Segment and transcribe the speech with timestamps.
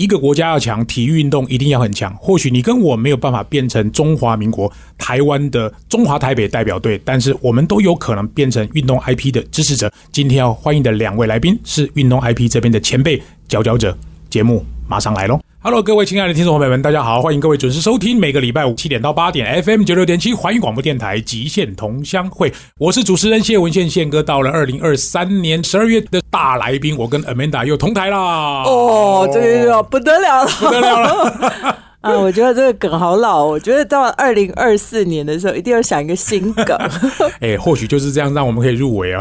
[0.00, 2.10] 一个国家要强，体育运动一定要很强。
[2.16, 9.92] 或许你跟我没有办法变成中华民国台湾的中华台北代表队，但是我们都有可能变成运动 IP 的支持者。
[10.10, 13.94] 今天要欢迎的两位来宾是运动 IP 这边的前辈佼佼者，
[14.30, 15.39] 节目马上来喽。
[15.62, 24.22] Hello，各位亲爱的听众朋友们，大家好，欢迎各位准时收听每个礼拜五七点到八点 FM 九六点七环宇广播电台极限同乡会，我是主持人谢文宪宪哥。
[24.22, 28.62] 到了二零二三年十二月的大来宾，我跟 Amanda 又同台啦。
[28.64, 31.78] 哦，这个不得了了，不得了了。
[32.00, 33.44] 啊，我觉得这个梗好老。
[33.44, 36.74] 我觉得到二零二四年的时候，一定要想一个新梗。
[37.40, 39.20] 哎，或许就是这样，让我们可以入围啊。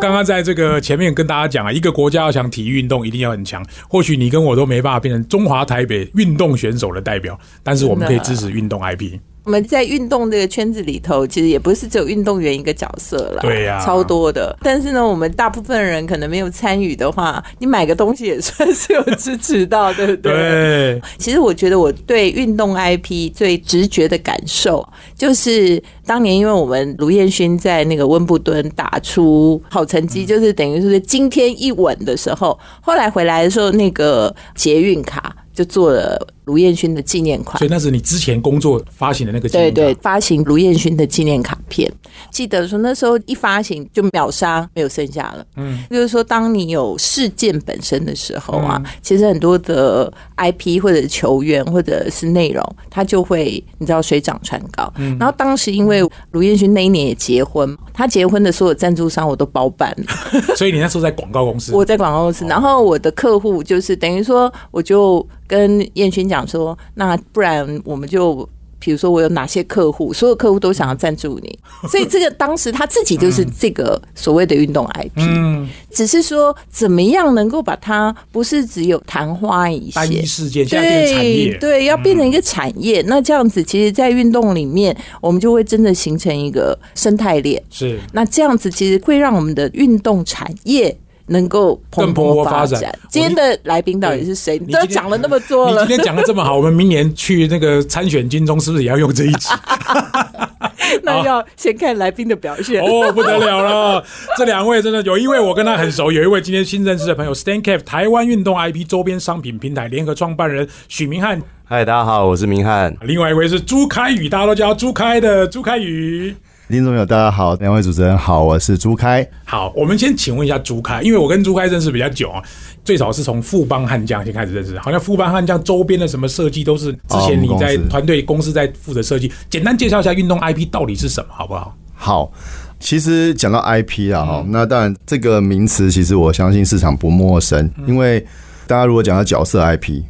[0.00, 3.64] 刚刚在这个前面跟大家讲啊，一个国家要想，体育运动一定要很强。
[3.88, 9.18] 或许你跟我都没办法变成中华台北运动选手的代表，但是我们可以支持运动 IP。
[9.44, 14.56] 我们在运动这个圈子里头，其实也不是只有运动员一个角色了，对呀，超多的。
[14.62, 20.32] 但是呢，我们大部分人可能没有参与的话，你买个东西也算是有支持到，对不对？
[20.32, 21.02] 对。
[21.18, 35.36] 其实我觉得我对运动 IP 最直觉的感受，就是当年因为我们卢彦勋在那个温布顿打出好成绩，就是等于是惊天一吻的时候，后来回来的时候，那个捷运卡。
[35.54, 41.90] 就做了卢彦勋的纪念款，所以那是你之前工作发行的那个对对，发行卢彦勋的纪念卡片。
[42.30, 45.44] 记得说那时候一发行就秒杀，没有剩下了。
[45.56, 54.92] 嗯，就是说当你有事件本身的时候啊，其实很多的 IP 或者球员或者是内容，它就会你知道水涨船高。
[54.96, 60.04] 嗯然后当时因为卢彦勋那一年也结婚，他结婚的所有赞助商我都包办了。
[60.56, 65.26] 所以你那时候在广告公司，我在广告公司，然后我的客户就是等于说我就。
[65.46, 71.58] 跟燕勋讲说，那不然我们就，比如说我有哪些客户，所有客户都想要赞助你，
[71.88, 90.94] 所以这个当时他自己就是这个所谓的运动 IP，嗯，只是说怎么样能够把它不是只有昙花一现，单一事件，对对，要变成一个产业，那这样子其实，在运动里面，我们就会真的形成一个生态链，是，那这样子其实会让我们的运动产业。
[91.26, 92.96] 能够蓬勃发展。
[93.08, 94.58] 今天的来宾到底是谁？
[94.58, 99.48] 你都讲了那么多了，你今天讲的这么好，我们明年去那个参选金钟，是不是也要用这一集？
[101.02, 104.04] 那要先看来宾的表现哦，不得了了！
[104.36, 111.40] 这两位真的有一位我跟他很熟，有一位今天新认识的朋友，Stancap 台湾运动 IP 周边商品平台联合创办人许明翰。
[111.64, 112.94] 嗨，大家好，我是明翰。
[113.00, 116.36] 另外一位是朱开宇，大家都叫朱开的朱开宇。
[116.66, 119.26] 听众朋友，大家好，两位主持人好，我是朱开。
[119.44, 122.42] 好，我们先请问一下朱开，因为我跟朱开认识比较久啊，
[122.82, 129.30] 最早是从富邦悍将先开始认识，好像富邦悍将周边的什么设计都是之前你在团队公司在负责设计。
[129.50, 131.76] 简单介绍一下运动 IP 到底是什么，好不好？
[131.92, 132.32] 好，
[132.80, 138.18] 其实讲到 IP 啊，哈，那当然这个名词其实我相信市场不陌生，因为
[138.66, 140.00] 大家如果讲到角色 IP，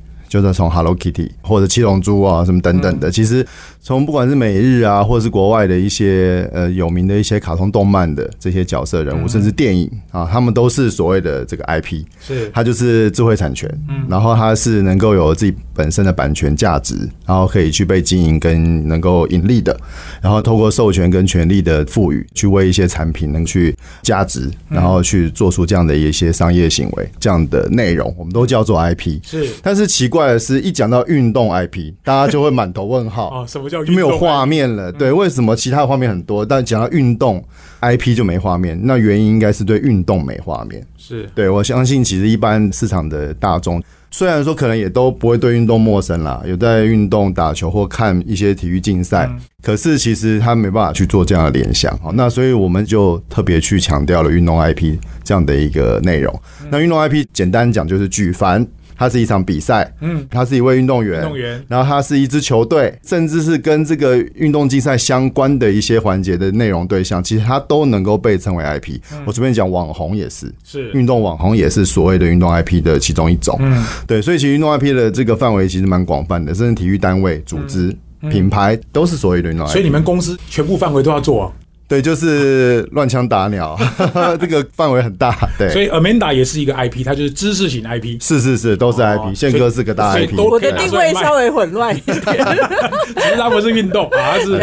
[0.43, 3.47] 就是从 Hello Kitty 或者七龙珠啊什么等等的，其实。
[3.87, 12.50] 从不管是美日啊，或者是国外的一些呃有名的一些卡通动漫的这些角色人物，甚至电影啊，他们都是所谓的这个 IP，是。
[12.55, 16.97] 它就是智慧产权，嗯，然后它是能够有自己本身的版权价值，
[17.27, 19.78] 然后可以去被经营跟能够盈利的，
[20.22, 29.47] 然后透过授权跟权利的赋予，去为一些产品能去价值，然后去做出这样的一些商业行为，这样的内容我们都叫做 IP，是。
[29.62, 33.69] 但是奇怪的是，一讲到运动 IP，大家就会满头问号啊， 什么？
[33.69, 35.12] 就没有画面了，对？
[35.12, 37.43] 为什么其他的画面很多，但讲到运动
[37.81, 38.79] IP 就没画面？
[38.83, 40.84] 那原因应该是对运动没画面。
[40.97, 49.31] 是对我相信，其实一般市场的大众，虽然说可能也都不会对运动陌生啦，有在运动打球或看一些体育竞赛，
[49.63, 51.97] 可是其实他没办法去做这样的联想。
[51.99, 56.34] 好，那所以我们就特别去强调了运动 IP 这样的一个内容。
[56.71, 58.67] 那运动 IP 简单讲就是举凡。
[58.97, 68.99] 它是一场比赛，嗯，他是一位运动员，运动员，然后他是一支球队，甚至是跟这个运动竞赛相关的一些环节的内容对象，其实它都能够被称为 IP。
[69.27, 70.91] 我随便讲网红也是，是。
[70.93, 77.95] 运动网红也是所谓的运动 IP 的其中一种，嗯，对，所以其实运动 IP 的这个范围其实蛮广泛的，甚至体育单位、组织、
[78.31, 79.73] 品牌都是所谓的运动 IP。
[79.73, 81.53] 所以你们公司全部范围都要做。
[81.86, 83.78] 对，就是乱枪打鸟，
[84.41, 85.36] 这个范围很大。
[85.59, 88.21] 对，所以 Amanda 也是一个 IP，它就是知识型 IP。
[88.22, 89.34] 是是是，都是 IP。
[89.34, 90.39] 宪哥是个大 IP。
[90.39, 92.19] 我的定位稍微混乱一点。
[92.19, 94.54] 其实它不是运动，它是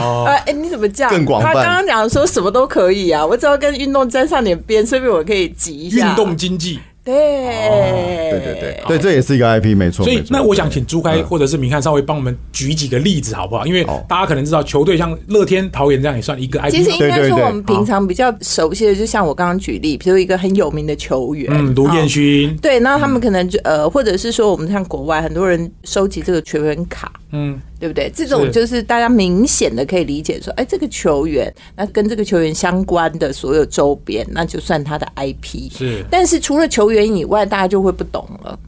[0.00, 0.24] 哦。
[0.28, 1.10] 哎，你怎么这样？
[1.12, 1.52] 更广泛。
[1.52, 6.08] 他刚刚讲说什么都可以啊，我只要跟运动沾上点边，顺便我可以挤一下。
[6.08, 6.78] 运动经济。
[7.08, 10.04] 对，对对对对，这也是一个 IP，没错。
[10.04, 11.24] 所以那我想请朱开嗯。
[11.24, 13.66] 或者是明翰稍微帮我们举几个例子好不好？
[13.66, 17.30] 因为大家可能知道球队像乐天桃园这样也算一个 IP，其实应该对对对。
[17.30, 22.08] 说我们平常比较熟悉的，就像我刚刚举例，比如一个很有名的球员，嗯，卢彦哦。
[22.08, 28.10] 勋，对，那他们可能就呃，或者是说我们像国外很多人收集这个球员卡，嗯，对不对？
[28.14, 35.70] 这种就是大家明显的可以理解说，哎，这个球员那跟这个球员相关的所有周边，那就算他的 IP。
[35.70, 36.04] 是。
[36.10, 38.58] 但是除了球员所以外，大家就会不懂了。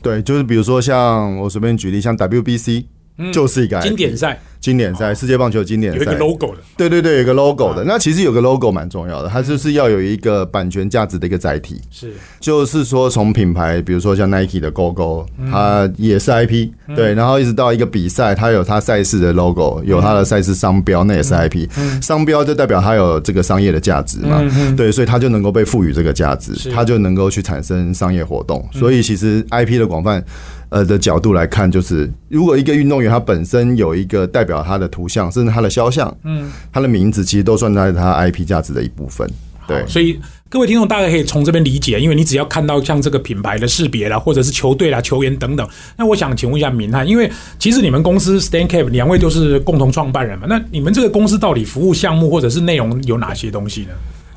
[0.00, 2.84] 对，就是比如说像我随便举例，像 WBC
[3.32, 6.20] 就是一个经典赛经典赛，世界棒球经典赛有一个。
[6.20, 7.82] logo 的，对对对，有一个 logo 的。
[7.82, 11.80] 那其实有个 logo 蛮重要的，它就是要有一个版权价值的一个载体。
[11.90, 21.66] 是就是说，从品牌，比如说像 Nike 的 GoGo，它也是 IP，、对，然后一直到一个比赛，它有它赛事的 logo，有它的赛事商标，那也是 IP。
[22.02, 24.42] 商标就代表它有这个商业的价值嘛，
[24.76, 28.68] 对，所以它就能够被赋予这个价值，它就能够去产生商业活动。
[28.72, 30.22] 所以其实 IP 的广泛。
[30.70, 39.30] 呃的角度来看，就是如果一个运动员他本身有一个代表他的图像，甚至他的肖像，嗯，他的名字其实都算在他 IP 价值的一部分。
[39.68, 40.18] 对，所以
[40.48, 53.90] 各位听众大概可以从这边理解，因为你只要看到像这个品牌的识别啦，或者是球队啦、球员等等，那我想请问一下明翰，因为其实你们公司 StanCap 两位都是共同创办人嘛，那你们这个公司到底服务项目或者是内容有哪些东西呢？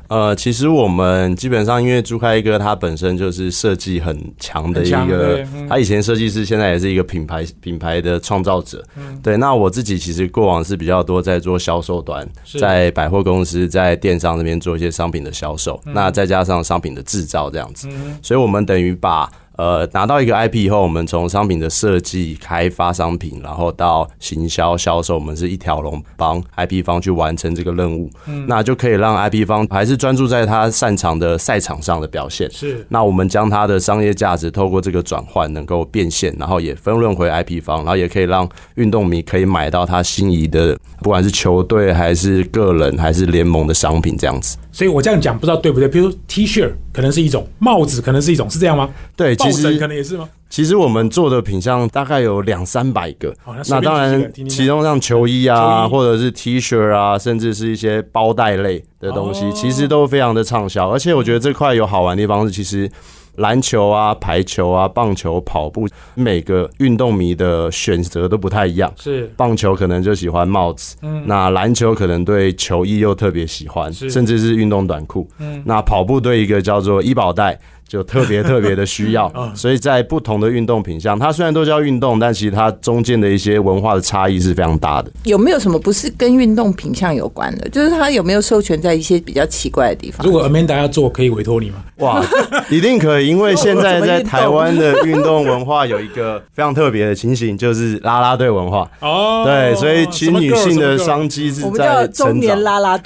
[0.08, 8.84] 呃，其实我们基本上因为朱开哥他本身就是设计很强的一个嗯，他以前设计师，现在也是一个品牌品牌的创造者。
[8.96, 9.18] 嗯。
[9.22, 12.28] 对，那我自己其实过往是比较多在做销售端，
[12.58, 15.94] 在百货公司、在电商那边做一些商品的销售，嗯。
[15.94, 17.88] 那再加上商品的制造这样子，
[18.22, 19.30] 所以我们等于把。
[19.56, 28.10] 呃，拿到一个 IP 以后，我们从商品的设计、开发商品，然后到行销、销售，我们是一条龙帮 IP 方去完成这个任务。
[28.26, 32.50] 嗯那就可以让 IP 方还是专注在他擅长的赛场上的表现。
[32.50, 44.56] 是那我们将它的商业价值透过这个转换能够变现，然后也分润回 IP 方，然后也可以让运动迷可以买到他心仪的，不管是球队还是个人还是联盟的商品这样子。
[44.74, 45.86] 所以我这样讲不知道对不对？
[45.86, 48.90] 比如说 T 恤可能是一种，帽子可能是一种，是这样吗？
[49.14, 50.28] 对，其实可能也是吗？
[50.50, 60.90] 其实我们做的品相大概有两三百个，好那当然其中像球衣啊，衣或者是 T 恤啊，甚至是一些包袋类的东西，哦其实都非常的畅销。
[60.90, 62.90] 而且我觉得这块有好玩的地方是，其实
[63.36, 68.92] 篮球啊、排球啊、棒球、跑步，每个运动迷的选择都不太一样。
[68.96, 75.28] 是棒球可能就喜欢帽子，那篮球可能对球衣又特别喜欢，甚至是运动短裤。
[75.64, 85.10] 那跑步对一个叫做医保带就特别特别的需要， 所以在不同的运动品项，它虽然都叫运动，但其实它中间的一些文化的差异是非常大的。
[85.24, 87.68] 有没有什么不是跟运动品相有关的？
[87.68, 90.32] 就是它有没有授权在一些比较奇怪的地方如？
[90.32, 91.76] 果 Amanda 要做，可以委托你吗？
[91.98, 92.24] 哇，
[92.68, 98.90] 一定可以，因为现在在台湾的运动文化有一个非常特别的情形，就是拉拉队文化。
[99.00, 102.62] 哦，对，所以其实女性的商机是叫在成中年长。
[102.64, 102.98] 啦 啦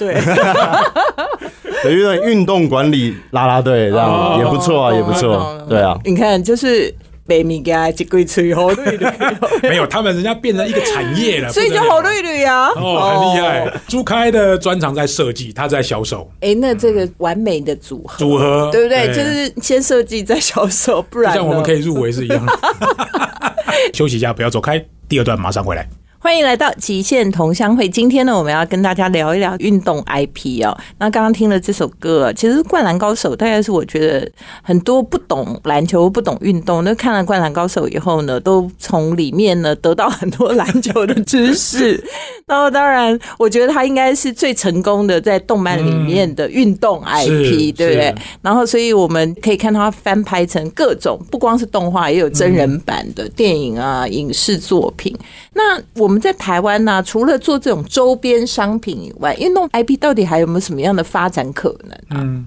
[1.83, 5.65] 队，有一个运动管理啦啦队，这哦样也不错啊，也不错。
[5.67, 6.93] 对啊，你看，就是
[7.25, 9.05] 北米给他一龟吹好绿绿，
[9.69, 13.71] 没有，他们人家变成一个产业了，所以就不得了好绿绿啊，哦，很厉害。
[13.87, 19.07] 朱开的专长在设计，他在销售哎，那这个完美的组合，组合，对不对？
[19.07, 22.59] 就是先设计再销售，不然就像我们可以入围是一样的。
[23.93, 25.87] 休息一下，不要走开，第二段马上回来。
[26.21, 27.87] 欢迎来到极限同乡会。
[27.87, 30.77] 今天呢，我们要跟大家聊一聊运动 IP 哦。
[30.97, 34.29] 那刚刚听了这首歌，其实《灌篮高手》大概是我觉得
[34.61, 42.03] 很多不懂篮球、不懂运动，那看了《灌篮高手》以后呢，都从里面呢得到很多篮球的知识。
[42.45, 48.15] 然后，当然，我觉得他应该是最成功的在动漫里面的运动 IP，、是对不对？
[48.41, 55.15] 然后，所以我们可以看到它翻拍成各种，不光是动画，也有真人版的电影啊、影视作品。
[55.53, 62.43] 那我们在台湾呢、除了做这种周边商品以外，运动 IP 到底还有没有什么样的发展可能啊？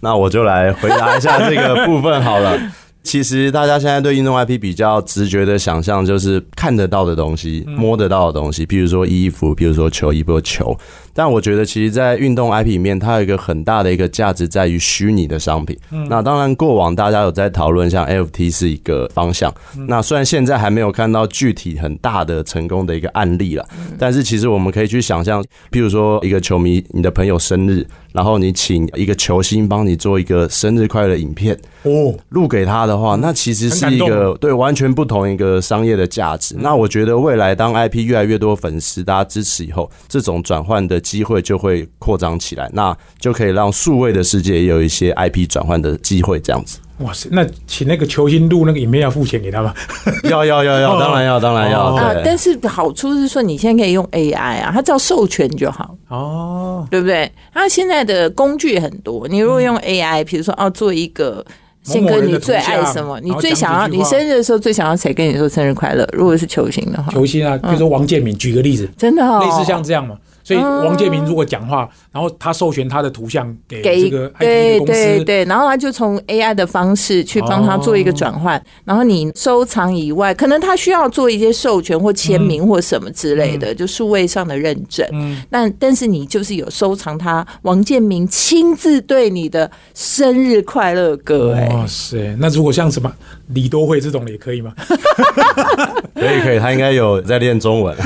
[0.00, 2.58] 那我就来回答一下这个部分好了。
[3.02, 10.76] 其实大家现在对运动 IP 比较直觉的想象，就是看得到的东西、摸得到的东西，比如说衣服，比如说球衣，比如球。
[11.16, 15.76] 但我觉得，其实，在运动 IP 里面，它有一个很大的一个价值在于虚拟的商品。
[15.90, 16.06] 嗯。
[16.10, 19.52] 那当然，过往大家有在讨论，像 NFT 是一个方向。
[19.88, 23.66] 那虽然现在还没有看到具体很大的成功的一个案例了，
[23.98, 25.42] 但是其实我们可以去想象，
[25.72, 36.54] 譬如说一个球迷，你的朋友生日，然后你请一个球星帮你做一个生日快乐影片，哦，录给他的话，那其实是一个对完全不同一个商业的价值。
[36.58, 46.78] 那我觉得未来当 IP 越来越多粉丝大家支持以后，这种转换的机会就会扩张起来，那就可以让数位的世界也有一些 IP 转换的机会，这样子。
[46.98, 49.72] 哇塞，那请那个球星录那个影片要付钱给他吗？
[50.24, 51.94] 要要要要，当然要，当然要。
[51.94, 57.30] 哦啊，对，但是好处是说，你现在可以用 AI 啊，它只要授权就好，哦，对不对？
[57.52, 61.44] 它现在的工具很多，你如果用 AI，比如说哦，做一个。
[61.86, 63.20] 宪哥，某某人的你最爱什么？
[63.20, 66.04] 你最想要你生日的时候最想要谁跟你说生日快乐？
[66.12, 70.16] 如果是球星的话，球星啊，比如说王建民，举个例子，真的哦，类似像这样嘛。
[70.46, 85.04] 所以王建民如果讲话，然后他授权他的图像给给这个 IT 公司，对对，然后他就从 AI 的方式去帮他做一个转换，然后你收藏以外，可能他需要做一些授权或签名或什么之类的，就数位上的认证。
[85.10, 85.42] 嗯。
[85.50, 93.12] 但但是你就是有收藏他王建民亲自对你的生日快乐歌、哎、哇塞，那如果像什么
[93.48, 94.72] 李多惠这种的也可以吗？
[96.66, 97.96] 他应该有在练中文。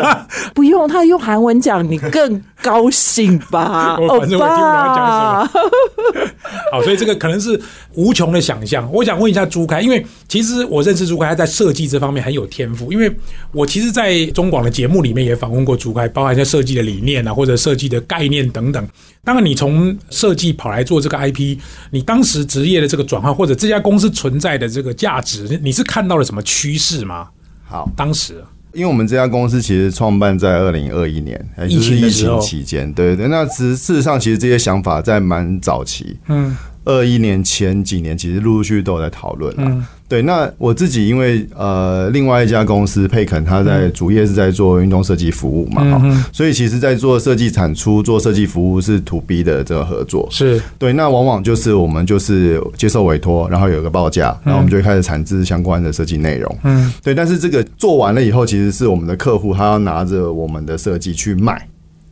[0.54, 3.96] 不用他用韩文讲，你更高兴吧？
[4.00, 6.28] 我反正我听不懂他讲什么
[6.72, 7.58] 好，所以这个可能是
[7.94, 8.90] 无穷的想象。
[8.92, 12.92] 我想问一下朱开，因为其实我认识朱开，他在设计这方面很有天赋。
[12.92, 13.10] 因为
[13.52, 18.86] 我其实，在中广的节目里面也访问过朱开，包含一些设计的理念啊，或者设计的概念等等。
[19.24, 21.56] 当然，你从设计跑来做这个 IP，
[21.90, 27.28] 你当时职业的这个转换，或者这家公司存在的这个价值，你是看到了什么趋势吗？
[27.70, 33.28] 好，当时因为我们这家公司其实创办在二零二一年，也就是疫情期间，对对。
[33.28, 36.56] 那其实事实上，其实这些想法在蛮早期，嗯。
[36.86, 39.62] 二一年前几年，其实陆陆续续都有在讨论了。
[39.64, 50.26] 嗯对，那我自己因为呃，另外一家公司佩肯，他在主业是在做运动设计服务嘛，哈、嗯所以其实，在做设计产出、做设计服务是 to B 的这个合作。
[50.32, 50.60] 是。
[50.80, 56.58] 对，那往往就是我们就是接受委托，然后有一个报价，然后我们就会开始产制相关的设计内容。
[56.64, 56.92] 嗯。
[57.04, 61.68] 对，但是这个做完了以后，其实是我们的客户他要拿着我们的设计去卖，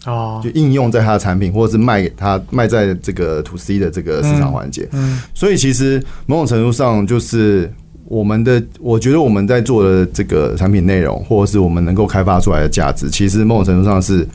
[0.06, 0.40] 哦。
[0.44, 4.88] 就应用在他的产品，或者是卖给他卖在这个 to C 的这个市场环节。
[4.92, 5.20] 嗯。
[5.34, 7.68] 所以其实某种程度上，就是
[8.08, 14.26] 我们的，我觉得我们在做的这个产品内容，或者是我们能够开发出来的价值，其实某种程度上是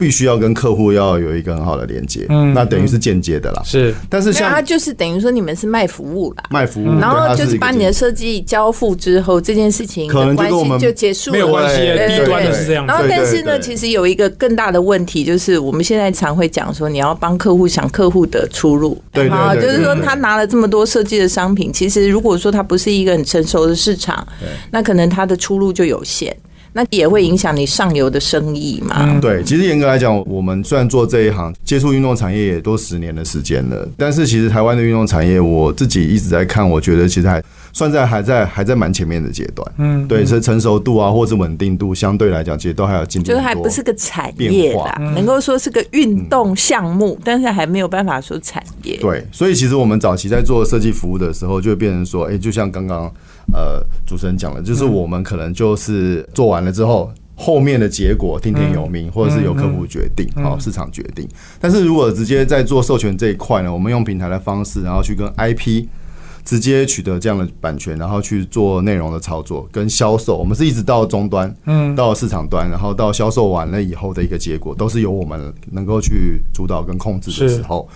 [0.00, 2.26] 必须要跟客户要有一个很好的连接。
[2.30, 3.62] 嗯那等于是间接的啦。
[3.64, 3.94] 是。
[4.08, 6.44] 但是像它就是等于说你们是卖服务啦。
[6.50, 24.26] 卖服务，然后就是把你的设计交付之后，这件事情可能的关系就跟我们就结束了，没有关系对低端的对是这样然后，但是呢，其实有一个更大的问题，就是我们现在常会讲说，你要帮客户想客户的出路，对对啊，对就是说他拿了这么多设计的商品，其实如果说他不是一个很成熟的市场，
[24.70, 26.34] 那可能他的出路就有限，
[26.72, 28.96] 那也会影响你上游的生意嘛。
[29.00, 39.72] 嗯对，其实严格来讲，我们虽然做这一行，接触运动产业也都十年的时间了，但是其实台湾的运动产业，我自己一直在看，我觉得其实还算在还在还在蛮前面的阶段。
[39.78, 43.40] 嗯对，是成熟度啊，或者稳定度，相对来讲，其实都还有进步就是。
[43.40, 48.96] 还不是个产业啦，能够说是个运动项目，但是还没有办法说产业。
[48.98, 53.10] 对，所以其实我们早期在做设计服务的时候，就会变成说，哎、就像刚刚
[53.52, 57.10] 呃主持人讲的，就是我们可能就是做完了之后。
[57.42, 61.26] 后面的结果听天由命，或者是由客户决定，好、市场决定。
[61.58, 65.86] 但是如果直接在做授权这一块呢，我们用平台的方式，然后去跟 IP
[66.44, 70.36] 直接取得这样的版权，然后去做内容的操作跟销售。
[70.36, 77.88] 我们是一直到终端，嗯到市场端，然后到销售完了以后的一个结果，都是由我们能够去主导跟控制的时候。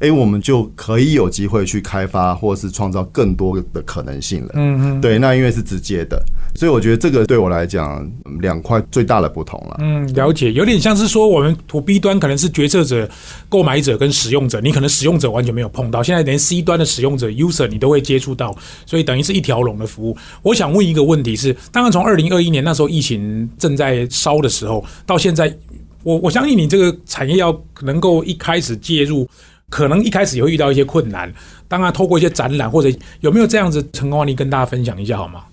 [0.00, 4.50] 哎，我们就可以有机会去开发或是创造更多的可能性了。
[4.54, 6.24] 嗯嗯对，那因为是直接的，
[6.58, 8.04] 所以我觉得这个对我来讲，
[8.40, 9.76] 两块最大的不同了。
[9.78, 13.08] 嗯，了解，有点像是说我们 to B 端可能是决策者、
[13.48, 18.52] 购买者跟使用者，你可能使用者完全没有碰到，现在连 C 端的使用者 user 你都会接触到，
[18.86, 20.16] 所以等于是一条龙的服务。
[20.42, 25.56] 我想问一个问题是，当然从二零二一年那时候疫情正在烧的时候，到现在，
[26.02, 29.28] 我我相信你这个产业要能够一开始介入。
[29.70, 31.30] 可能一开始也会遇到一些困难，
[31.68, 35.44] 当然透过一些展览或者有没有这样子成功案例跟大家分享一下好吗？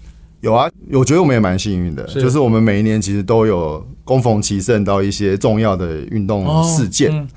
[0.46, 7.12] 有啊，我觉得我们也蛮幸运的，是就是我们每一年其实都有恭逢其盛到一些重要的运动事件。
[7.12, 7.28] 嗯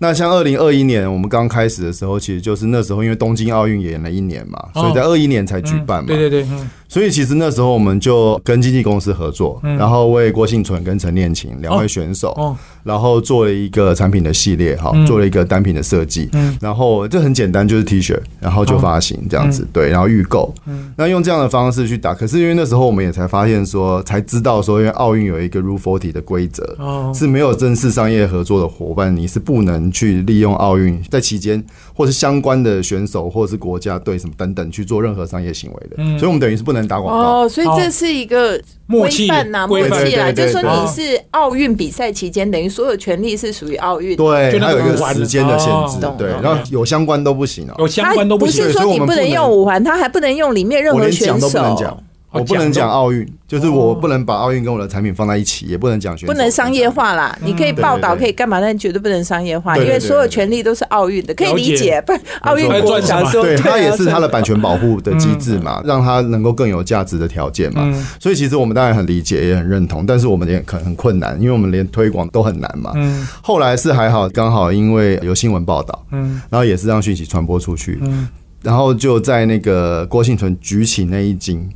[0.00, 6.06] 那像二零二一年我们刚开始的时候，其实就是那时候因为东京奥运延了一年嘛，哦所以在二一年才举办嘛。
[6.06, 16.56] 对对对，嗯所以其实那时候我们就跟经纪公司合作，然后为郭幸存跟陈念琴两位选手，哦然后做了一个产品的系列，哈，做了一个单品的设计，嗯。
[16.58, 20.54] 然后这很简单，就是 T 恤，然后就发行这样子，对，然后预购，
[20.96, 22.14] 那用这样的方式去打。
[22.14, 27.12] 可是因为那时候我们也才发现说，才知道说，因为奥运有一个 Rule Forty 的规则，哦。
[27.14, 31.62] 是没有正式商业合作的伙伴，你是不能去利用奥运在期间，
[31.98, 35.96] 或是相关的选手或者是国家队什么等等去做任何商业行为的。
[36.16, 37.40] 所以我们等于是不能打广告。
[37.40, 44.16] 哦，所以这是一个规默契范呐，规范默契啦，就是说你是奥运比赛期间，等于所有权利是属于奥运。
[44.16, 47.74] 对，就那还有一个时间的限制哦，对，然后有相关都不行哦。
[47.78, 57.36] 有相关都不行不是说你不能用五环，它还不能用里面任我连何选讲都不能手讲，，我不能讲奥运，就是我不能把奥运跟我的产品放在一起，也不能讲选手不能商业化啦。
[57.42, 62.02] 你可以报道，可以干嘛，但绝对不能商业化，因为所有权利都是奥运的，可以理解。
[62.02, 67.80] 不然奥运国想说，对，它也是它的啊版权保护的机制嘛，让它能够更有价值的条件嘛。
[67.84, 68.06] 嗯。
[68.20, 72.92] 所以其实我们当然很理解，也很认同，但是我们也很很困难，因为我们连推广都很难嘛。
[72.96, 73.26] 嗯。
[73.42, 76.40] 后来是还好，刚好因为有新闻报道，嗯。
[76.50, 78.28] 然后也是让讯息传播出去，嗯，
[78.62, 81.68] 然后就在那个郭幸存举起那一金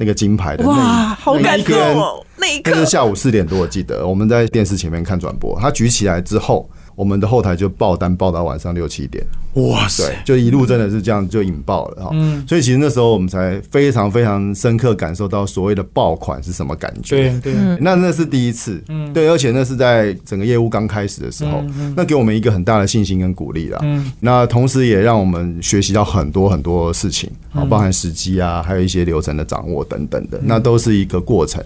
[0.00, 2.24] 那个金牌的哇，好感动哦！
[2.36, 9.24] 那一刻那是下午四点多，我记得我们在电视前面看转播，他举起来之后，我们的后台就爆单爆到晚上六七点，
[9.54, 12.10] 哇塞，，就一路真的是这样就引爆了哈。
[12.12, 17.38] 嗯所以其实那时候我们才非常非常深刻感受到所谓的爆款是什么感觉。
[17.40, 21.62] 对对，那那是第一次，嗯对，而且那是在整个业务刚开始的时候，
[21.94, 23.78] 那给我们一个很大的信心跟鼓励啦。
[23.82, 31.62] 嗯那同时也让我们学习到很多很多事情，啊，包含时机啊，还有一些流程的掌握等等的，那都是一个过程。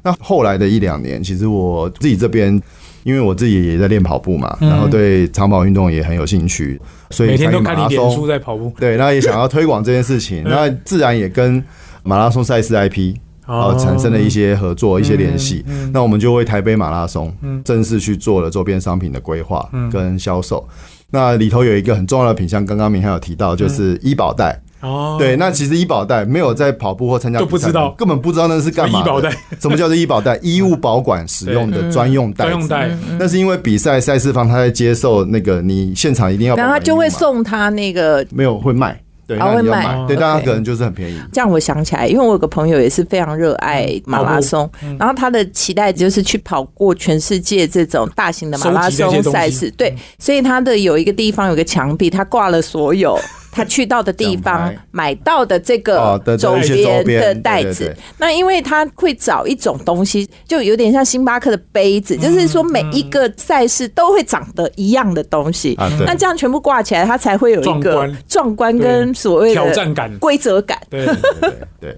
[0.00, 2.62] 那后来的一两年，其实我自己这边。
[3.06, 11.62] 因为我自己也在练跑步嘛，然后对长跑运动也很有兴趣，所以每天都看你脸书在跑步，对，那也想要推广这件事情， 那自然也跟
[12.02, 13.14] 马拉松赛事 IP
[13.46, 15.64] 哦呃产生了一些合作、一些联系。
[15.92, 17.32] 那我们就为台北马拉松
[17.64, 20.66] 正式去做了周边商品的规划跟销售。
[21.10, 24.60] 那里头有一个很重要的品项，刚刚明翰有提到，就是医保袋。
[24.80, 27.90] 哦，对，那其实医保袋没有在跑步或参加比赛就不知道。
[27.96, 29.00] 根本不知道那是干嘛。
[29.00, 30.38] 医保袋 什么叫做医保袋？
[30.42, 32.44] 医务保管使用的专用袋。
[32.44, 39.86] 专用袋，那是因为比赛赛事方他在接受那个你现场一定要保然后他就会送他那个没有会卖，对，啊那你要会卖。
[39.86, 41.18] 买，对，大家可能就是很便宜。
[41.32, 49.70] 这样我想起来，因为我有个朋友也是非常热爱马拉松，然后他的期待就是去跑过全世界这种大型的马拉松赛事。
[49.70, 53.18] 对，所以他的有一个地方有个墙壁，他挂了所有。
[53.56, 57.96] 他去到的地方买到的这个周边的袋子。
[58.18, 65.74] 那因为他会找一种东西，就有点像星巴克的杯子，就是说每一个赛事都会长得一样的东西。
[66.04, 68.76] 那这样全部挂起来，它才会有一个壮观。
[68.76, 70.14] 跟所谓的挑战感。
[70.18, 70.78] 规则感。
[70.90, 71.96] 对，对对对，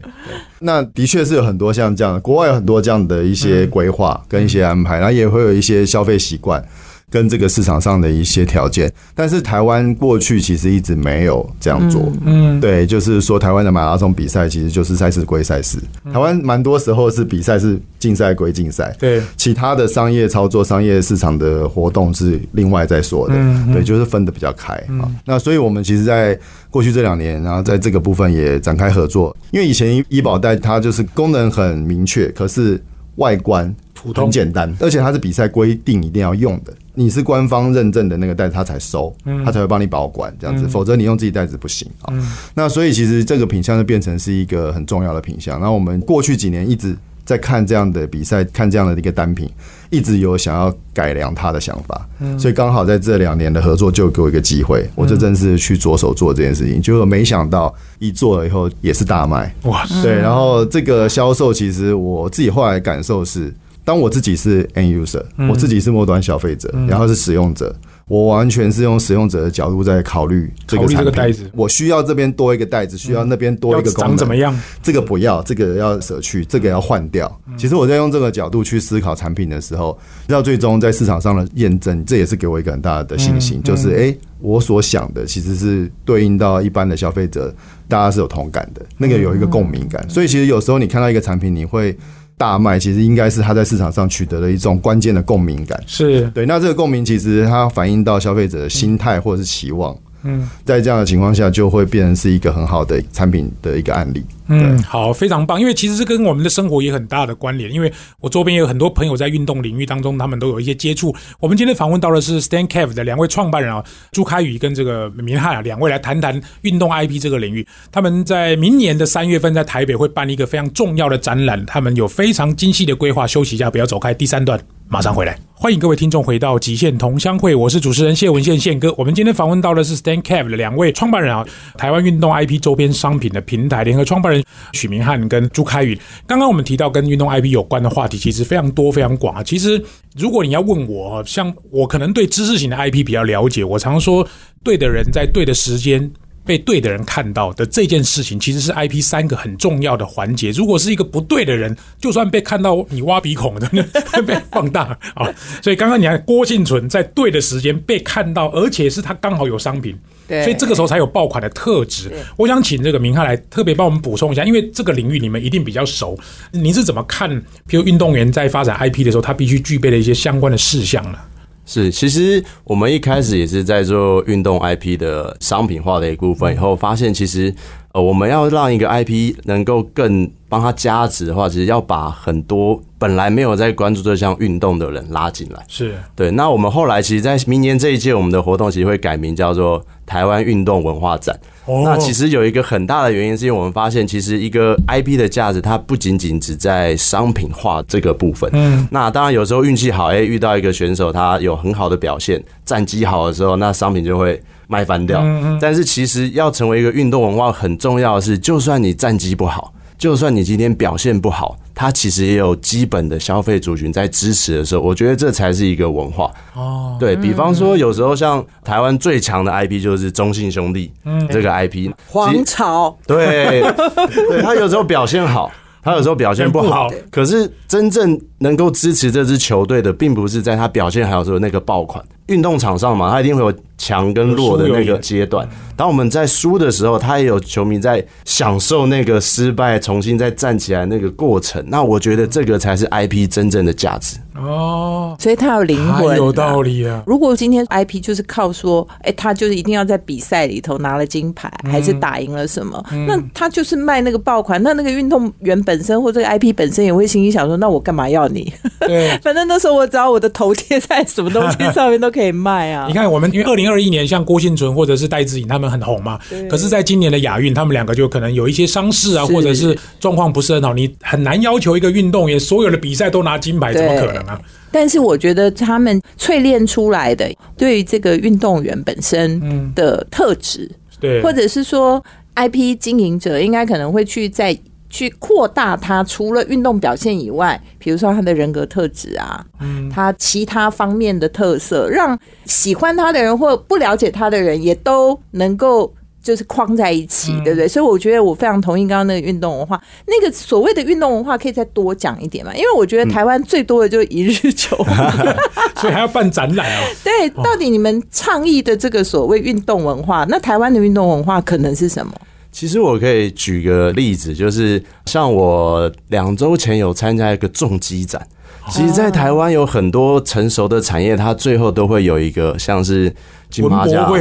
[0.60, 6.62] 那的确是有很多像这样的，国外有很多这样的一些规划跟一些安排，然后也会有一些消费习惯。
[7.10, 12.12] 跟这个市场上的一些条件，但是台湾过去其实一直没有这样做。
[12.24, 15.78] 嗯，对，就是说台湾的马拉松比赛其实就是赛事归赛事，
[16.12, 24.74] 台湾蛮多时候是比赛是竞赛归竞赛，对，其他的商业操作、商业市场的活动是另外再说的，嗯对，就是分的比较开。
[24.74, 25.10] 啊。
[25.24, 26.38] 那所以我们其实，在
[26.70, 32.82] 过去这两年，然后在这个部分也展开合作，因为以前医医保袋它就是功能很明确，可是
[33.16, 36.72] 外观普通很简单，而且它是比赛规定一定要用的。
[36.94, 39.12] 你是官方认证的那个袋子，它才收，
[39.44, 42.12] 它才会帮你保管这样子，否则你用自己袋子不行啊。
[42.54, 45.60] 那所以其实这个品相就变成是一个很重要的品相。
[45.60, 49.48] 那我们过去几年一直在看这样的比赛，看这样的一个单品，
[49.90, 52.08] 一直有想要改良它的想法。
[52.38, 56.82] 所以刚好在这两年的合作，就给我一个机会，我就正式去着手做这件事情。
[56.82, 63.54] 结果没想到一做了以后也是大卖，哇塞，对，然后这个销售其实我自己后来的感受是，
[63.88, 67.74] 当我自己是 end user，、我自己是末端消费者，然后是使用者，
[68.06, 71.10] 我完全是用使用者的角度在考虑这个产品。
[71.10, 71.50] 袋子。
[71.54, 74.54] 我需要这边多一个袋子，需要那边多一个功能，长怎么样？
[74.82, 77.34] 这个不要，这个要舍去，这个要换掉。
[77.56, 87.54] 其实我在用这个角度去思考产品的时候，到最终在市场上的验证，这也是给我一个很大的信心，就是诶，我所想的其实是对应到一般的消费者，
[87.88, 90.06] 大家是有同感的，那个有一个共鸣感。
[90.10, 91.96] 所以其实有时候你看到一个产品，你会
[92.38, 95.78] 大卖，其实应该是它在市场上取得了一种关键的共鸣感。
[95.86, 99.94] 是，对，那这个共鸣其实它反映到消费者的心态或者是期望。
[100.24, 104.24] 嗯在这样的情况下，就会变成是一个很好的产品的一个案例。
[104.48, 105.60] 嗯，好，非常棒。
[105.60, 107.72] 因为其实这跟我们的生活也很大的关联。
[107.72, 111.14] 因为我周边也有很多朋友在运动领域当中，他们都有一些接触。
[111.38, 117.66] 我们今天访问到的是 Stan Cav 的两位创办人啊，朱开宇跟这个明翰啊，两位来谈谈运动 IP 这个领域。
[117.92, 123.26] 他们在明年的三月份在台北会办一个非常重要的展览，他们有非常精细的规划。
[123.26, 124.14] 休息一下，不要走开。
[124.14, 124.58] 第三段
[124.88, 125.38] 马上回来。
[125.60, 128.94] 欢迎各位听众回到极限同乡会，我是主持人谢文宪宪哥。
[128.96, 131.44] 我们今天访问到的是 Stan Cav 的两位创办人啊，
[131.76, 134.37] 台湾运动 IP 周边商品的平台联合创办人
[134.72, 135.98] 许明翰跟朱开宇。
[136.26, 139.42] 刚刚我们提到跟运动 IP 有关的话题，其实非常多非常广啊。
[139.42, 139.82] 其实
[140.16, 144.26] 如果你要问我，像我可能对知识型的 IP 比较了解，我常说
[144.62, 146.10] 对的人在对的时间。
[146.44, 150.50] 被对的人看到的这件事情，其实是 IP 三个很重要的环节。
[150.52, 153.68] 如果是一个不对的人，就算被看到你挖鼻孔的，
[154.26, 155.30] 被放大啊。
[155.62, 159.94] 所以刚刚你看郭幸存在对的时间被看到，而且是他刚好有商品。
[160.28, 162.12] 对所以这个时候才有爆款的特质。
[162.36, 166.16] 我想请这个明翰来特别帮我们补充一下，因为这个领域你们一定比较熟，
[166.52, 167.30] 你是怎么看？
[167.68, 171.18] 譬如运动员在发展 IP 的时候，他必须具备的一些相关的事项呢？
[171.64, 177.54] 是，其实我们一开始也是在做运动 IP 的商品化的一部分，以后发现其实
[177.98, 185.60] 呃，我们要让一个 IP 能够更帮它加值的话，其实要把很多本来没有在关注这项运动的人拉进来。
[185.66, 191.36] 是对，那我们后来其实，在明年这一届，我们的活动其实会改名叫做台湾运动文化展。
[191.64, 198.48] 哦那其实有一个很大的原因，是因为我们发现，其实一个 IP 的价值，它不仅仅只在商品化这个部分。
[198.52, 205.20] 嗯，那当然有时候运气好，哎、遇到一个选手，他有很好的表现，战绩好的时候，那商品就会卖翻掉。
[205.60, 209.74] 但是其实要成为一个运动文化，很重要的是，就算你战绩不好。
[209.98, 216.30] 就算你今天表现不好，它其实也有基本的消费族群在支持的时候，我觉得这才是一个文化。
[216.54, 223.60] 哦，对比方说，有时候像台湾最强的 IP 就是中信兄弟，嗯，这个 IP 皇朝对，
[224.30, 225.50] 对他有时候表现好，
[225.82, 232.00] 他有时候表现不好表现不好，可是真正能够支持这支球队的，并不是在他表现好的时候那个爆款。
[232.26, 235.48] 运动场上嘛，他一定会有强跟弱的那个阶段。
[235.74, 241.64] 当我们在输的时候，他也有球迷在享受那个失败，重新再站起来那个过程。
[241.68, 244.18] 那我觉得这个才是 IP 真正的价值。
[244.34, 246.58] 哦，所以它有灵魂、有道。
[246.58, 247.04] 理啊！
[247.06, 254.60] 如果今天 IP 就是靠说，哎、他就是一定要在比赛里头拿了金牌，还是打赢了什么，那他就是卖那个爆款。
[254.60, 258.52] 那那个运动员本身或这个 IP 本身也会心里想说，那我干嘛要你？
[258.80, 259.16] 对。
[259.22, 262.94] 反正那时候我只要我的头贴在什么东西上面都可以卖啊你。
[262.94, 274.40] 看，我们因为二零二一年像郭幸存或者是戴志颖他们很红嘛，可是，在今年的亚运，他们两个就可能有一些伤势啊，或者是状况不是很好，你很难要求一个运动员所有的比赛都拿金牌，怎么可能啊？
[274.70, 282.02] 但是我觉得他们淬炼出来的对于这个运动员本身的特质，对，或者是说
[282.36, 284.56] IP 经营者应该可能会去再
[284.90, 295.92] 去扩大他除了运动表现以外，比如说他的人格特质啊，嗯他其他方面的特色，让喜欢他的人或不了解他的人也都能够。
[296.20, 297.66] 就是框在一起，对不对？
[297.66, 304.76] 所以我觉得我非常同意刚刚那个运动文化，那个所谓的运动文化可以再多讲一点嘛，因为我觉得台湾最多的就是一日球，
[305.80, 306.84] 所以还要办展览 哦。
[307.02, 312.12] 对，到底你们倡议的这个所谓运动文化，那台湾的运动文化可能是什么？
[312.58, 318.20] 其实我可以举个例子，就是像我两周前有参加一个重机展。
[318.68, 323.14] 其实，在台湾有很多成熟的产业，它最后都会有一个像是
[323.48, 324.12] 金马奖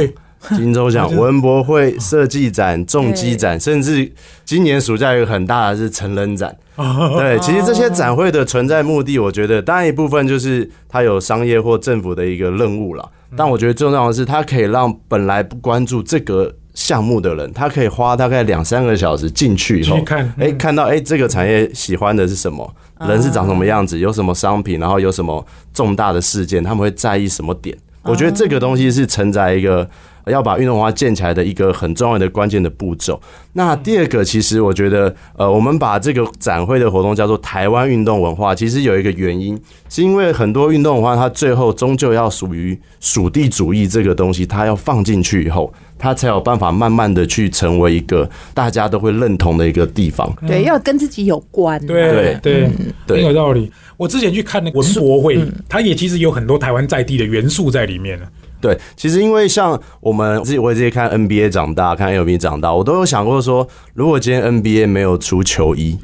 [0.56, 4.08] 金钟奖、文博会、 设计展、 重机展，甚至
[4.44, 6.56] 今年暑假有一个很大的是成人展。
[6.76, 27.76] 对，其实这些展会的存在目的，我觉得当然一部分就是它有商业或政府的一个任务了，但我觉得最重要的是，它可以让本来不关注这个项目的人，他可以花大概两三个小时进去以后看哎、嗯看到哎、这个产业喜欢的是什么，人是长什么样子，有什么商品，然后有什么重大的事件，他们会在意什么点。
[28.02, 29.86] 我觉得这个东西是承载一个
[30.30, 33.20] 要把运动文化建起来的一个很重要的关键的步骤。
[33.52, 50.32] 那第二个，其实我觉得，呃，我们把这个展会的活动叫做台湾运动文化，其实有一个原因，是因为很多运动文化它最后终究要属于属地主义这个东西，它要放进去以后，它才有办法慢慢的去成为一个大家都会认同的一个地方。
[50.46, 51.86] 对，要跟自己有关、啊。
[51.86, 52.70] 对对对，
[53.06, 53.70] 对很有道理。
[53.96, 55.36] 我之前去看那个文博会，
[55.68, 58.28] 它也其实有很多台湾在地的元素在里面了。
[58.60, 65.98] 对，其实因为像我们自己，我也这些看 NBA 长大，看 LB 长大，我都有想过说，如果今天 NBA 没有出球衣，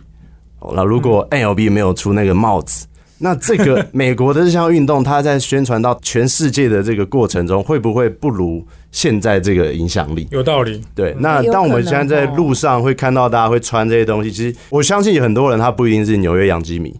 [0.60, 2.86] 哦那如果 LB 没有出那个帽子，
[3.18, 10.28] 那这个 美国的这项运动，它在宣传到全世界的这个过程中，会不会不如现在这个影响力？
[10.30, 16.94] 有道理，对，那当我们现在在路上会看到大家会穿这些东西，其实我相信有很多人他不一定是纽约洋基迷，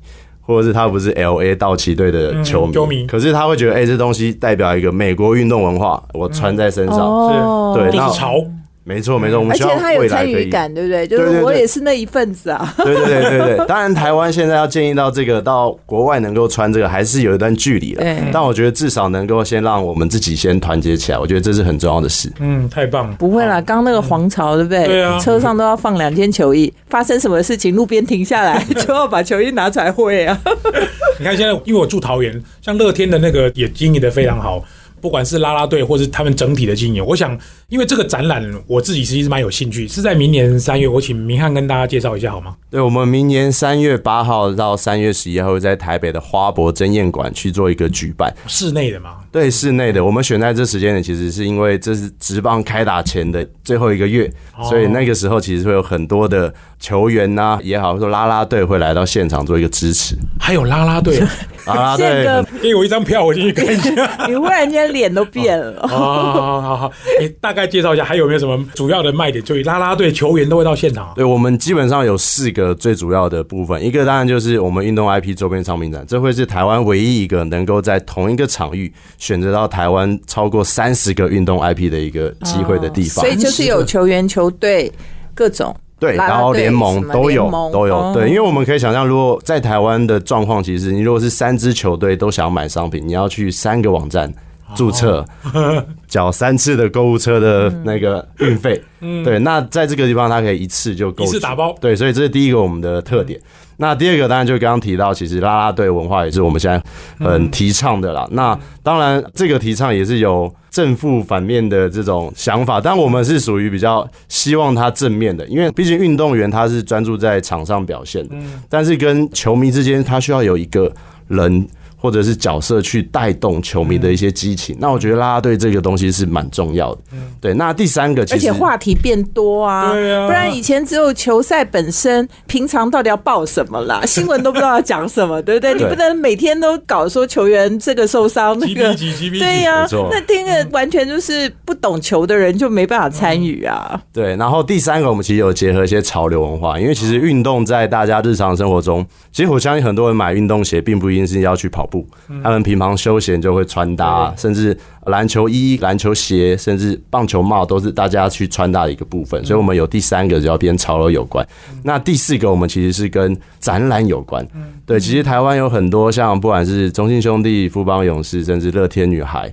[0.46, 6.96] 或者是他不是 L A 道奇队的球迷，嗯球迷可是他会觉得，哎、这东西代表一个美国运动文化，我穿在身上。
[6.96, 8.34] 是，对那就是潮。
[8.84, 10.28] 没错，没错，我们而且他有参。
[10.28, 11.06] 与感，对不对？
[11.06, 12.74] 就是我也是那一份子啊。
[12.76, 18.18] 对对对对对， 当然台湾现在要建议到这个到国外能够穿这个，还是有一段距离了对。
[18.32, 22.30] 但我觉得至少能够先让我们自己先团结起来，我觉得这是很重要的事。
[22.40, 23.16] 嗯，太棒了。
[23.18, 24.86] 不会啦，刚刚那个皇朝，对不对？
[24.86, 30.38] 对啊车上都要放两件球衣，发生什么事情，路边停下来 就要把球衣拿出来挥啊。
[31.18, 34.62] 你看现在，因为我住桃园，像乐天的那个也经营的非常好。
[35.04, 37.04] 不管是啦啦队或是他们整体的经营。
[37.04, 37.38] 我想，
[37.68, 42.56] 因为这个展览我自己其实蛮有兴趣，是在明年三月，我请明翰跟大家介绍一下好吗？
[42.70, 49.16] 对，我们明年三月八号到三月十一号会在台北的花博争艳馆去做一个举办，室内的嘛。
[49.30, 50.02] 对，室内的。
[50.02, 54.32] 我们选在这时间点，其实是因为这是职棒开打前的最后一个月，
[54.70, 60.14] 所以那个时候其实会有很多的球员呐、也好，说啦啦队会来到现场做一个支持。
[60.38, 61.18] 还有啦啦队，
[61.64, 64.26] 啦啦队，给我一张票，我进去看一下。
[64.28, 65.80] 你忽然间脸都变了。
[65.88, 69.42] 哦，好好好，哎，大概介绍一下，还有没有什么主要的卖点？
[69.42, 71.12] 就以啦啦队球员都会到现场啊。
[71.16, 83.24] 对，我们基本上有四个最主要的部分，一个当然就是我们运动 IP 周边商品展，这会是台湾唯一一个能够在同一个场域选择到台湾超过三十个运动 IP 的一个机会的地方。
[83.24, 84.92] 所以就是有球员、球队
[85.34, 85.74] 各种。
[86.04, 94.32] 对，然后联盟都有盟都有哦，对，因为我们可以想象，如果在台湾的状况，其实你如果是三支球队都想买商品，你要去三个网站
[94.76, 95.24] 注册，
[96.06, 98.82] 缴三次的购物车的那个运费，
[99.24, 101.74] 对，那在这个地方它可以一次就购一次打包。
[101.80, 103.40] 对，所以这是第一个我们的特点。
[103.76, 106.82] 那第二个当然就刚刚提到，其实啦啦队文化也是我们现在
[107.24, 108.26] 很提倡的啦。
[108.32, 118.36] 那当然这个提倡也是有正负反面的这种想法，但我们是属于比较希望它正面的，因为毕竟运动员他是专注在场上表现的，
[118.68, 120.92] 但是跟球迷之间他需要有一个
[121.28, 121.66] 人。
[122.04, 127.00] 或者是角色去带动球迷的一些激情，那我觉得啦啦队这个东西是蛮重要的。
[127.40, 134.02] 对，那第三个其实而且话题变多啊，对啊不然以前只有球赛本身，平常到底要报什么啦？
[134.04, 135.72] 新闻都不知道要讲什么，对不对？
[135.72, 143.98] 你不能每天都搞说球员这个受伤，那个对呀、那听着完全就是不懂球的人就没办法参与啊。
[144.12, 151.93] 对，然后第三个，我们其实有结合一些潮流文化，因为其实运动在大家日常生活中，其实我相信很多人买运动鞋，并不一定是要去跑步，
[152.42, 154.76] 他们平常休闲就会穿搭，甚至
[155.06, 159.44] 篮球衣、篮球鞋，甚至棒球帽，都是大家去穿搭的一个部分。
[159.44, 161.46] 所以，我们有第三个就要跟潮流有关。
[161.82, 164.46] 那第四个，我们其实是跟展览有关。
[164.86, 169.52] 对，其实台湾有很多像不管是中信兄弟、富邦勇士，甚至乐天女孩、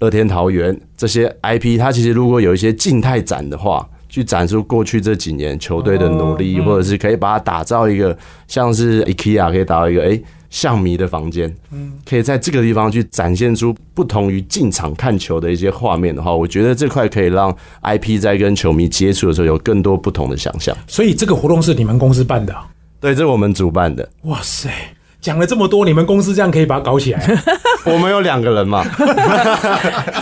[0.00, 8.16] 乐天桃园这些 IP，它其实如果有一些静态展的话，去展出过去这几年球队的努力，或者是可以把它打造一个
[8.48, 20.74] 像是 IKEA 可以打造一个诶象迷的房间，嗯可以在这个地方去展现出不同于进场看球的一些画面的话，我觉得这块可以让 IP 在跟球迷接触的时候有更多不同的想象。
[20.86, 22.66] 所以这个活动是你们公司办的啊、
[22.98, 24.70] 对，这是我们主办的，哇塞！
[25.26, 27.20] 讲了这么多，你们公司这样可以把它搞起来，
[27.84, 28.84] 我们有两个人嘛，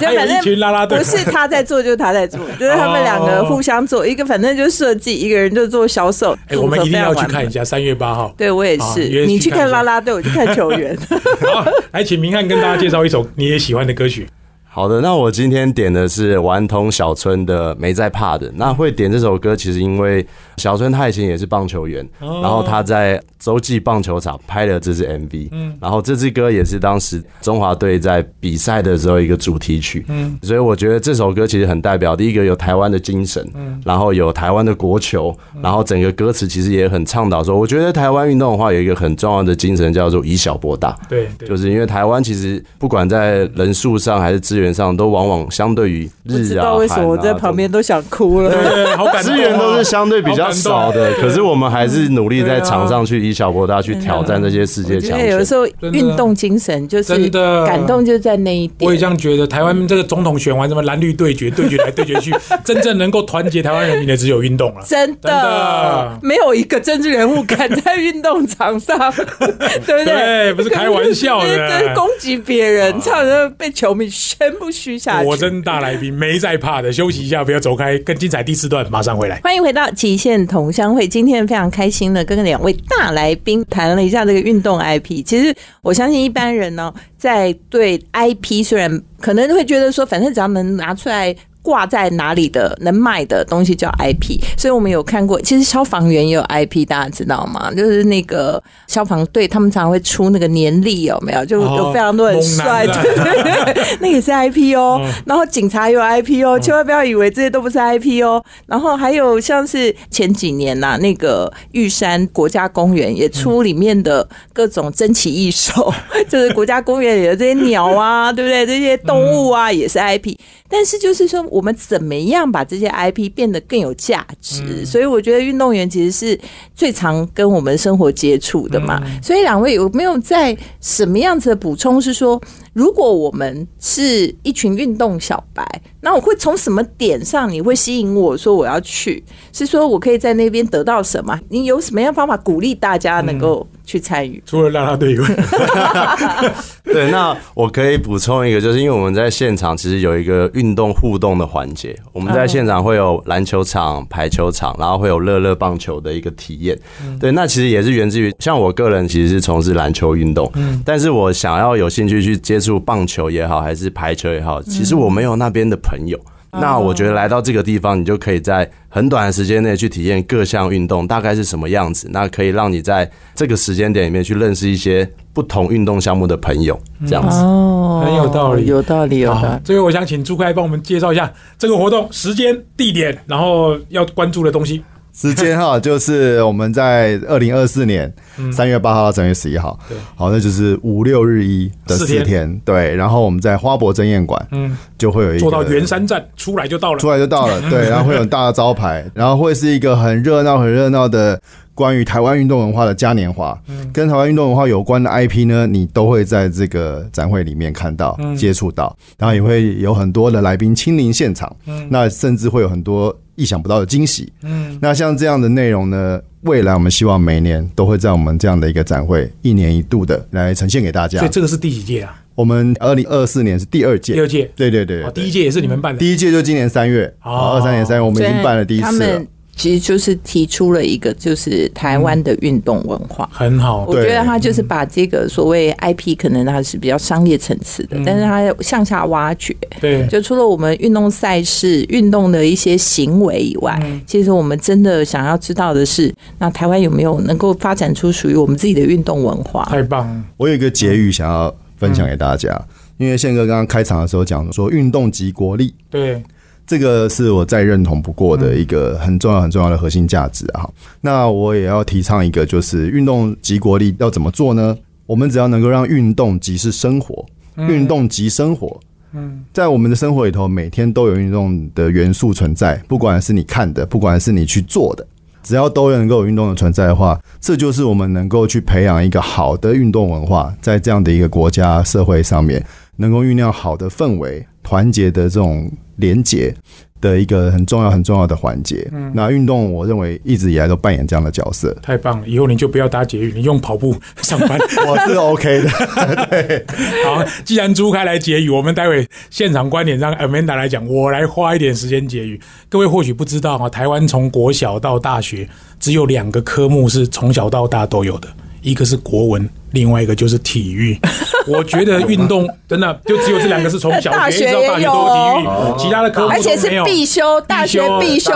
[0.01, 6.35] 就反还有一群拉拉队正不是他在做，就是他在做，就是他们两个互相做，一个反正就是设计，一个人就做销售。
[6.49, 7.61] 哎、我们一定要去看一下。
[7.61, 8.33] 下三月八号。
[8.39, 10.97] 对我也是，你去去看一下看啦啦队，我去看球员。
[11.53, 14.27] 好，来，请明翰跟大家介绍一首你也喜欢的歌曲。
[14.75, 18.49] 好的，那我今天点的是顽童小春的《没在怕的》。
[18.57, 35.33] 那会点这首歌，其实因为小春他以前也是棒球员，然后他在洲际棒球场拍了这支 MV，嗯，然后这支歌也是当时中华队在比赛的时候一个主题曲，嗯，所以我觉得这首歌其实很代表第一个有台湾的精神，嗯，然后有台湾的国球，
[35.63, 48.51] 然后整个歌词其实也很倡导说，我觉得台湾运动的话有一个很重要的精神叫做以小博大，对对，就是因为台湾其实不管在人数上还是资源上，都往往相对于不知日啊、道为什么我在旁边都想哭了。
[48.51, 49.37] 对对，好感动、啊。
[49.37, 55.31] 资源都是相对比较少的，可是我们还是努力在场上去以小博大去挑战这些世界强权。
[55.31, 58.87] 有的时候运动精神就是真的感动，就在那一点。
[58.87, 64.83] 我也这样觉得，台湾这个总统选完什么蓝绿对决，对决来对决去， 真正能够团结台湾人民的只有运动了。
[64.87, 68.99] 真真的没有一个政治人物敢在运动场上，
[69.85, 70.05] 对不对？
[70.05, 75.27] 对不是开玩笑的 这是攻击别人，差点被球迷全部嘘下去。
[75.27, 79.41] 果真大来宾没在怕的，休息一下，不要走开，更精彩第四段马上回来。
[79.41, 81.07] 欢迎回到极限同乡会。
[81.07, 85.25] 今天非常开心的跟两位大来宾谈了一下这个运动 IP。
[85.25, 91.35] 其实我相信一般人呢，在对 IP 虽然可能会觉得说，反正只要能拿出来。
[91.65, 95.41] 挂在哪里的能卖的东西叫 IP，所以我们有看过。
[95.41, 97.73] 其实消防员也有 IP，大家知道吗？
[97.75, 101.43] 就是那个消防队，他们常常会出那个年历，有没有？
[101.47, 105.01] 就有非常多很帅，对对对， 那也是 IP 哦。
[105.25, 108.45] 然后警察也有 IP 哦，千万不要以为这些都不是 IP 哦。
[108.67, 115.91] 然后还有像是前几年呐、那个玉山国家公园也出里面的各种珍奇异兽，
[116.29, 118.67] 就是国家公园里的这些鸟啊，对不对？
[118.67, 120.35] 这些动物啊也是 IP。
[120.67, 124.85] 但是就是说，我们怎么样把这些 IP 变得更有价值？
[124.85, 126.41] 所以我觉得运动员其实是
[126.75, 129.01] 最常跟我们生活接触的嘛。
[129.23, 132.03] 所以两位有没有在什么样子的补充？
[132.03, 135.65] 是说，如果我们是一群运动小白，
[136.05, 139.25] 那我会从什么点上你会吸引我说我要去？
[139.55, 141.41] 是说我可以在那边得到什么？
[141.49, 144.43] 你有什么样方法鼓励大家能够去参与？
[144.45, 145.27] 除了拉拉队以外，
[146.85, 156.79] 对，那我可以补充一个，就是因为我们在现场其实有一个运动互动的环节，我们在现场会有篮球场、排球场，然后会有乐乐棒球的一个体验。
[157.19, 160.53] 对，那其实也是源自于像我个人其实是从事篮球运动，
[160.85, 166.19] 但是我想要有兴趣去接触棒球也好，还是排球也好，其实我没有那边的朋友。
[166.57, 172.09] 那我觉得来到这个地方，你就可以在很短的时间内去体验各项运动大概是什么样子。
[172.13, 176.79] 那可以让你在这个时间点里面去认识一些不同运动项目的朋友，
[177.09, 177.39] 这样子。
[177.39, 184.85] 哦很有道理有道理，有道好理。，最后我想请朱开帮我们介绍一下这个活动时间、地点，然后要关注的东西。
[185.15, 188.13] 时间哈，就是我们在二零二四年
[188.53, 189.97] 三月八号到三月十一号，对。
[190.17, 192.95] 好，那就是五六日一的四天，对。
[192.97, 196.99] 然后我们在花博争宴馆嗯，就会有一个坐到圆山站出来就到了。
[196.99, 201.41] 出来就到了，对， 然后会有大的招牌，然后会是一个很热闹、很热闹的
[201.75, 203.57] 关于台湾运动文化的嘉年华，
[203.93, 211.55] 跟台湾运动文化有关的 IP 呢，你都会在这个展会里面看到、接触到，然后也会有很多的来宾亲临现场，
[211.89, 214.33] 那甚至会有很多意想不到的惊喜。
[214.43, 221.31] 嗯，那像这样的内容呢，未来我们希望每年都会在我们这样的一个展会一年一度的来呈现给大家所以。
[221.31, 222.21] 这个是第几届啊？
[222.35, 224.51] 我们二零二四年是第二届，第二届。
[224.57, 225.99] 对对对第一届也是你们办的。
[225.99, 229.29] 第一届就今年三月，哦好，二三年三月我们已经办了第一次了他们。
[229.57, 233.29] 其实就是提出了一个，就是台湾的运动文化。
[233.33, 239.57] 很好，我觉得他就是把这个所谓 IP，可能它是比较商业层次的，但是它向下挖掘。
[239.81, 249.65] 对，就除了我们运动赛事、运动的一些行为以外，其实我们真的想要知道的是，那台湾有没有能够发展出属于我们自己的运动文化？
[249.71, 250.25] 太棒了。
[250.37, 252.61] 我有一个结语想要分享给大家，
[252.99, 256.23] 因为宪哥刚刚开场的时候讲说，运动即国力，对，
[256.67, 260.69] 这个是我再认同不过的一个很重要很重要的核心价值啊。
[261.01, 264.77] 那我也要提倡一个，就是运动即国力要怎么做呢？
[265.07, 267.25] 我们只要能够让运动即是生活，
[267.69, 268.81] 运动即生活。
[269.13, 275.07] 嗯，在我们的生活里头，每天都有运动的元素存在，不管是你看的，不管是你去做的，
[275.43, 282.65] 只要都能够有运动的存在的话，这就是我们能够去培养一个好的运动文化，在这样的一个国家社会上面，
[282.97, 286.55] 能够酝酿好的氛围、团结的这种连结
[287.01, 288.91] 的一个很重要、很重要的环节。
[289.13, 292.27] 那运动，我认为一直以来都扮演这样的角色，太棒了！
[292.27, 294.59] 以后你就不要搭捷运，你用跑步上班。
[294.89, 295.69] 我是 OK 的。
[297.05, 302.41] 好，既然朱开来结语，我们待会现场观点让 Amanda 来讲，我来花一点时间结语。
[302.69, 305.47] 各位或许不知道啊，台湾从国小到大学
[305.79, 308.29] 只有两个科目是从小到大都有的，
[308.63, 310.99] 一个是国文，另外一个就是体育。
[311.47, 316.71] 我觉得运动真的就只有这两个是从小 大学学一直到大学也都有体有育，其他的科目而且是。
[316.85, 318.33] 必修，大学必修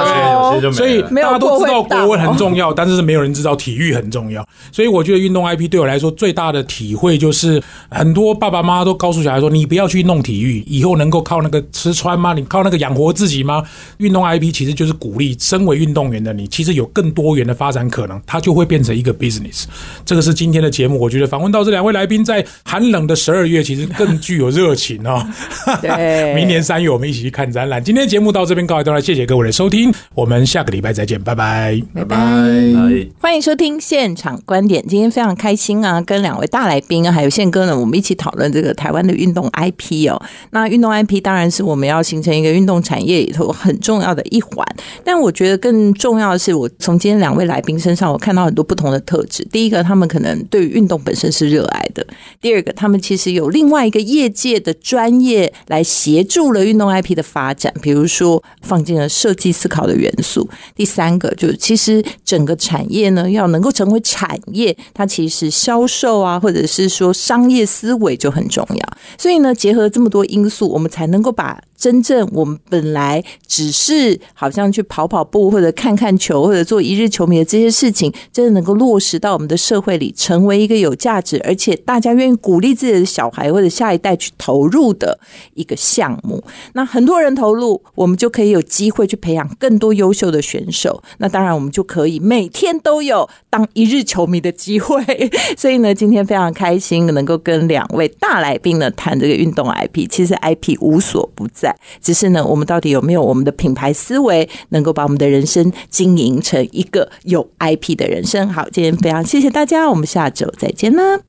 [0.72, 4.46] 所以大家都知道国文很重要，但是没有人知道体育很重要。
[4.72, 12.32] 所以我觉得运动 IP 对我来说最大的体会就是，很多爸爸妈妈都告诉小孩说：“你不要去弄体育，以后能够靠那个吃穿吗？
[12.32, 13.62] 你靠那个养活自己吗？”
[13.98, 19.64] 运动 IP 其实就是鼓励身为运动员的你，其实有更多元的发展可能，它就会变成一个 business。
[20.04, 25.24] 这个是今天的节目，我觉得访问到这两位来宾，在寒冷的十二月，其实更具有热情哦、
[25.80, 27.82] 对明年三月我们一起去看展览。
[27.82, 31.80] 今天节目到这边告一段落，谢谢各位的收听，我们下个礼拜再见，拜拜。
[31.94, 32.16] 拜拜。
[32.16, 34.84] 哎欢迎收听现场观点。
[34.88, 40.20] 今天非常开心啊，跟两位大来宾啊，还有宪哥呢，我们一起讨论这个台湾的运动 IP 哦。
[40.50, 44.66] 那运动 IP 当然是我们要形成一个运动产业里头很重要的一环，
[45.04, 49.44] 但我觉得更重要的是，我从今天两位来宾身上，我看到很多不同的特质。
[49.50, 52.02] 第一个，他们可能对于运动本身真是热爱的；
[52.40, 60.48] 第二个，他们其实有另外一个业界的专业来协助了运动 IP 的发展，比如说放进了设计思考的元素。
[60.74, 68.98] 第三个就是，其实整个产业呢，要能够成为产业，它其实销售啊，或者是说商业思维就很重要。
[69.18, 85.18] 所以呢，结合这么多因素，我们才能够把真正我们本来只是好像去跑跑步或者看看球或者做一日球迷的这些事情，真的能够落实到我们的社会里，成为一个有价价值，而且大家愿意鼓励自己的小孩或者下一代去投入的
[85.54, 86.44] 一个项目。
[86.74, 91.02] 那很多人投入，我们就可以有机会去培养更多优秀的选手。
[91.16, 95.02] 那当然，我们就可以每天都有当一日球迷的机会。
[95.56, 100.06] 所以呢，今天非常开心能够跟两位大来宾呢谈这个运动 IP。
[100.10, 108.46] 其实 IP 无所不在，只是呢，我们到底有没有我们的品牌思维，能够把我们的人生经营成一个有 IP 的人生？
[108.50, 111.27] 好，今天非常谢谢大家，我们下周再见啦。